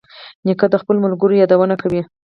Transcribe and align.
نیکه 0.45 0.67
د 0.71 0.75
خپلو 0.81 1.03
ملګرو 1.05 1.39
یادونه 1.41 1.75
کوي. 1.81 2.01